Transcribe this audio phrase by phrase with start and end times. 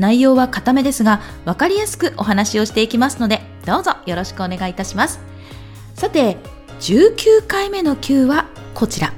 [0.00, 5.20] 内容は固めですが分かりやすくお話をしていきますのでどうぞよろしくお願いいたします。
[5.94, 6.38] さて
[6.80, 9.12] 19回目の Q はこちら。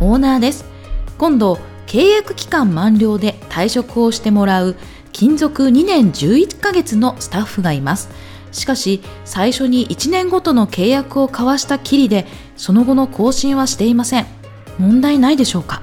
[0.00, 0.64] オーナーです。
[1.16, 4.74] 今度契約期間満了で退職をしてもらう
[5.12, 8.10] 勤続2年11ヶ月のスタッフがいます。
[8.50, 12.26] しかし最初に1年ごとの契約を交わしたきりで
[12.56, 14.26] その後の更新はしていません。
[14.78, 15.82] 問題ないでしょうか。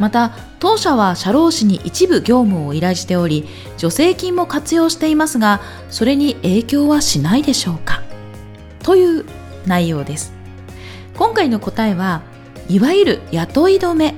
[0.00, 8.02] また当社は社労士に一部業務を依頼しており助成金も活用していますがそれに影響はしないでしょうか？
[8.82, 9.24] という
[9.66, 10.32] 内容です。
[11.16, 12.22] 今回の答えは
[12.68, 14.14] いわゆる雇い止め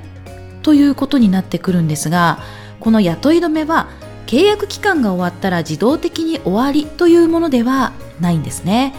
[0.61, 2.39] ということになってくるんですが
[2.79, 3.87] この雇い止めは
[4.27, 8.93] 契約期間が終わったら自動的に終わりというものではないんですね。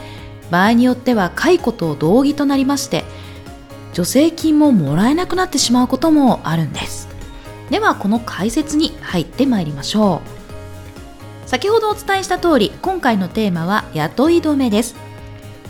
[0.51, 3.05] 場合によっては解雇と同義となりまして
[3.93, 7.04] 助成金ももらえなくなってしまうこともあるんです。
[7.75, 10.23] ではこの解説に入ってまいりましょ
[11.45, 11.49] う。
[11.49, 14.95] 先ほどお伝えした通り今回のテーマは雇い止めです。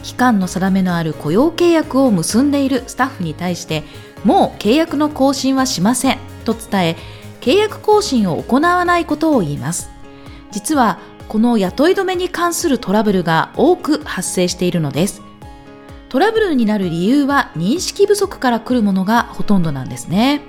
[0.02, 3.84] 期間の定めのある雇用契約を結んでいるスタッフに対して
[4.22, 6.96] もう契約の更新はしませんと伝え
[7.40, 9.88] 契約更新を行わないことを言います。
[10.50, 15.22] 実はこの雇い止めに関するトラブルが多く発生しているのです。
[16.10, 20.42] トラブルになる理由は認識不足から来るものがほとんどなんですね。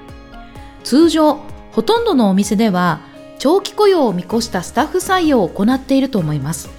[0.86, 1.39] 通常、
[1.72, 3.02] ほとんどのお店では
[3.39, 6.69] 長期雇用を見越したスタッフ採用を行っていると思います。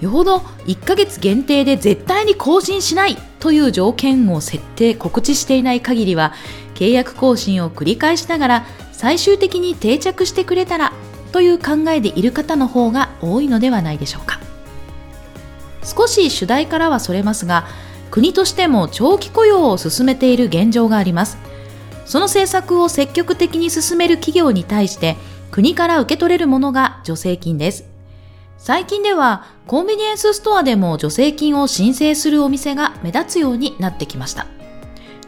[0.00, 6.34] よほど1ヶ月限定で絶対に更新しないという条件を設定、告知していない限りは
[6.74, 10.92] 契約更新を繰り返しながら最終的に定着してくれたら
[11.30, 14.40] という考えでいる方の方が多いのではないでしょうか。
[15.84, 17.66] 少し主題からはそれますが、
[18.10, 21.38] 国としても長期雇用を進めている現状があります
[22.04, 25.16] その政策を積極的に進める企業に対して
[25.50, 27.84] 国から受け取れるものが助成金です。
[28.58, 34.46] 最近ではコンビニエンスストアでも助成金を申請するお店が目立つようになってきました。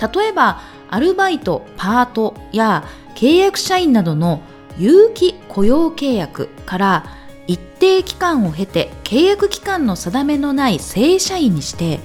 [0.00, 2.84] 例えばアルバイト、パートや
[3.16, 4.40] 契約社員などの
[4.78, 7.06] 有期雇用契約から
[7.46, 12.00] 一定期間を経て契約期間の定めのない正社員にして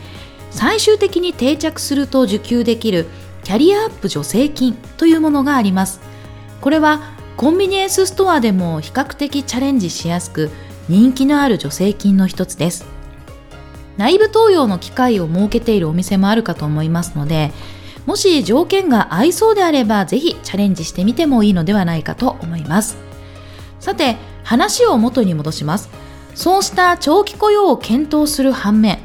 [0.52, 3.08] 最終的に定着すると受給できる
[3.50, 6.02] キャリアアップ助成金というものがあります。
[6.62, 7.02] これは
[7.36, 10.52] コンビニエンスストアでも比較的チャレンジしやすく
[10.88, 12.86] 人気のある助成金の一つです。
[13.98, 17.52] 内部登用の機会を設けているお店もあるかと思いますので、
[18.06, 23.00] もし条件が合いそうであればぜひチャレンジしてみてもいいのではないかと思います。
[23.80, 25.90] さて、話を元に戻します。
[26.36, 29.00] そうした長期雇用を検討する反面、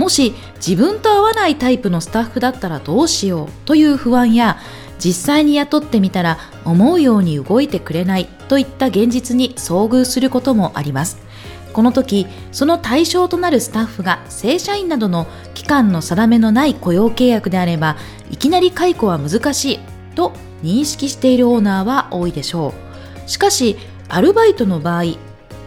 [0.00, 4.56] もし自分と合わないタイプのスタッフだったらどうしようという不安や
[4.98, 11.18] 実際に雇ってみたら思うように動いてくれないといった現実に遭遇することもあります。
[11.74, 17.96] この時、その対象となるスタッフが正社員などの期間の定めのない雇用契約であれば、
[18.30, 19.80] いきなり解雇は難しい
[20.14, 20.32] と
[20.62, 22.72] 認識しているオーナーは多いでしょ
[23.26, 23.28] う。
[23.28, 23.76] しかし、
[24.08, 25.02] アルバイトの場合、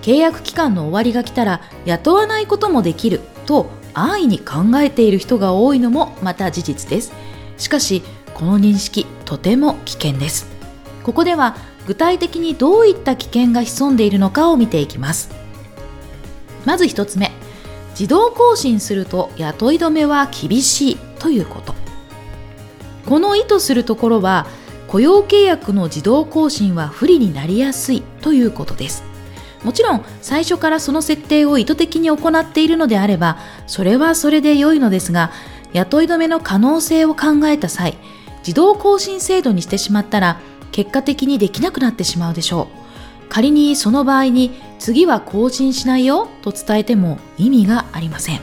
[0.02, 7.14] 契約期間の終わりが来たら雇わないこともできると安易に考えている人が多いのもまた事実です。
[7.58, 10.48] しかしこの認識とても危険です。
[11.04, 11.56] ここでは
[11.86, 15.32] 具体的にどういった危険が潜んでいるのかを見ていきます。
[16.66, 17.32] まず1つ目
[17.92, 21.76] 自動更新すると雇い止めは厳しいということ。
[23.06, 24.48] この意図するところは
[24.88, 29.04] 雇用契約の自動更新は不利になりやすいということです。
[29.64, 33.38] もちろん最初からその設定を意図的に行っているのであれば
[33.68, 35.32] それはそれで良いのですが
[35.74, 37.98] 雇い止めの可能性を考えた際
[38.40, 40.40] 自動更新制度にしてしまったら
[40.72, 42.84] 結果的にできなくなってしまうでしょう。
[43.30, 48.42] 仮にその場合に次は更新しないよと伝えても意味がありません。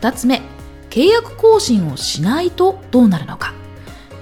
[0.00, 0.42] 2つ目
[0.90, 3.52] 契約更新をしないとどうなるのか。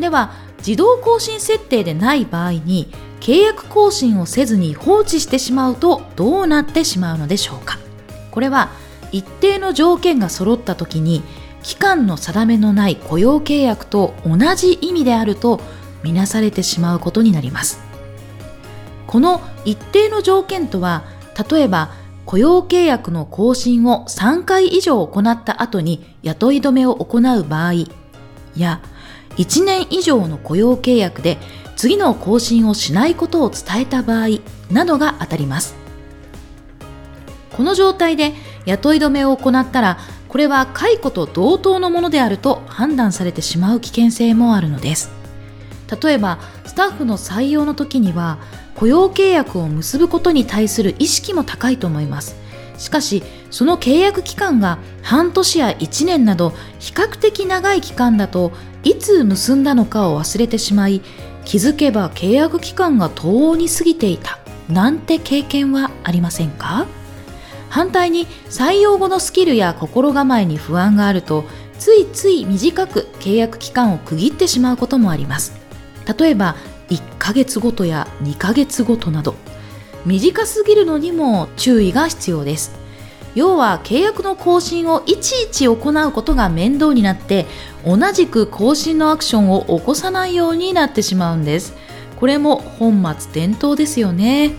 [0.00, 2.92] では自動更新設定でない場合に
[3.24, 7.78] 契約更新をせずに放置してしまうとどうなってしまうのでしょうか。
[8.30, 8.68] これは
[9.12, 11.22] 一定の条件が揃った時に
[11.62, 15.62] 期間の定めのない雇用契約と同じ意味であると
[16.02, 17.80] みなされてしまうことになります。
[19.06, 21.04] この一定の条件とは
[21.50, 21.92] 例えば
[22.26, 27.72] 雇用契約の更新を3回以上行った後に雇い止めを行う場合
[28.54, 28.82] や
[29.38, 31.38] 1年以上の雇用契約で
[31.76, 34.40] 次の更新をしないことを伝えた場合
[34.70, 35.84] などが当たります。
[37.56, 38.32] この状態で
[38.66, 39.98] 雇い止めを行ったら
[40.28, 45.12] これは解雇と同等のものであると判断されてしまう危険性もあるのです
[46.02, 48.38] 例えばスタッフの採用の時には
[48.74, 52.36] 雇用契約を結ぶことに対する意識も高いと思います
[52.78, 53.22] しかし
[53.52, 56.50] その契約期間が半年や1年など
[56.80, 58.50] 比較的長い期間だと
[58.82, 61.02] いつ結んだのかを忘れてしまい
[61.44, 64.38] 気づけば契約期間が遠に過ぎていた。
[64.68, 66.86] なんて経験はありませんか？
[67.68, 71.44] 反対に採用後のスキルや心構えに不安があると
[71.78, 75.52] ついつい短く契約期間を区切ってしまうこともあります。
[76.18, 76.56] 例えば
[76.88, 79.34] 1ヶ月ごとや2ヶ月ごとなど。
[80.06, 82.72] 短すぎるのにも注意が必要です。
[83.34, 87.46] 要は契約の更新をいちいち行うことが面倒になって
[87.86, 91.74] 同じく更新のアクションを起こさないようになってしまうんです
[92.16, 94.52] これも本末転倒ですよね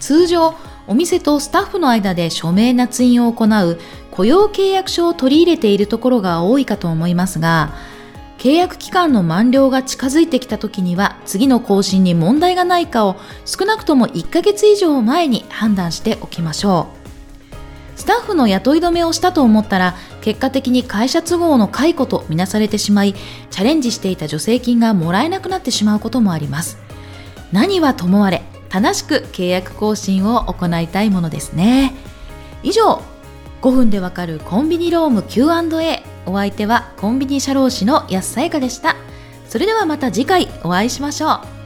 [0.00, 0.54] 通常
[0.86, 3.78] お店とスタッフの間で署名捺印を行う
[4.10, 7.72] 雇用契約書を取り入れているところが多いかと思いますが、
[8.38, 16.98] 契約期間の満了が近づいてきた時には次の更新に問題がないかを少なくとも1ヶ月以上前に判断しておきましょう。
[17.98, 19.94] スタッフの雇い止めをしたと思ったら
[20.28, 26.76] 結果的に会社都合の解雇とみなされてしまいチャレンジしていた助成金がもらえなくなってしまうこともあります。
[27.50, 31.94] 何はともあれ正しく契約更新を行いたいものですね。
[32.62, 33.00] 以上
[33.62, 38.96] 5分でわかるコンビニローム Q&A お相手はコンビニ社労士の安さやかでした。
[39.48, 41.57] それではまた次回お会いしましょう。